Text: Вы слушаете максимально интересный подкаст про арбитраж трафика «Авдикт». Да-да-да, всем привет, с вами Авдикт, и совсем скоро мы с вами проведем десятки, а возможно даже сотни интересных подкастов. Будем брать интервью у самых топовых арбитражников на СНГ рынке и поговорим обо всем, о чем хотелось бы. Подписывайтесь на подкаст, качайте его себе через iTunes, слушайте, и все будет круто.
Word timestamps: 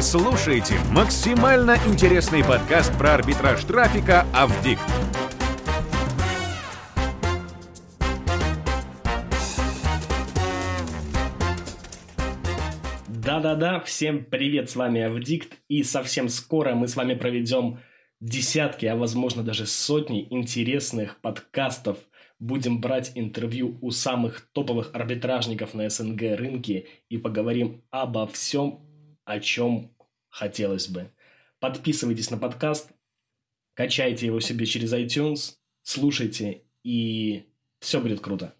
Вы 0.00 0.04
слушаете 0.04 0.76
максимально 0.92 1.76
интересный 1.86 2.42
подкаст 2.42 2.90
про 2.96 3.16
арбитраж 3.16 3.62
трафика 3.64 4.24
«Авдикт». 4.32 4.80
Да-да-да, 13.08 13.80
всем 13.80 14.24
привет, 14.24 14.70
с 14.70 14.76
вами 14.76 15.02
Авдикт, 15.02 15.58
и 15.68 15.82
совсем 15.82 16.30
скоро 16.30 16.74
мы 16.74 16.88
с 16.88 16.96
вами 16.96 17.12
проведем 17.12 17.80
десятки, 18.20 18.86
а 18.86 18.96
возможно 18.96 19.42
даже 19.42 19.66
сотни 19.66 20.26
интересных 20.30 21.20
подкастов. 21.20 21.98
Будем 22.38 22.80
брать 22.80 23.12
интервью 23.16 23.76
у 23.82 23.90
самых 23.90 24.48
топовых 24.54 24.92
арбитражников 24.94 25.74
на 25.74 25.90
СНГ 25.90 26.38
рынке 26.38 26.86
и 27.10 27.18
поговорим 27.18 27.84
обо 27.90 28.26
всем, 28.26 28.89
о 29.30 29.40
чем 29.40 29.94
хотелось 30.28 30.88
бы. 30.88 31.12
Подписывайтесь 31.60 32.30
на 32.30 32.38
подкаст, 32.38 32.90
качайте 33.74 34.26
его 34.26 34.40
себе 34.40 34.66
через 34.66 34.92
iTunes, 34.92 35.54
слушайте, 35.82 36.64
и 36.82 37.44
все 37.78 38.00
будет 38.00 38.20
круто. 38.20 38.54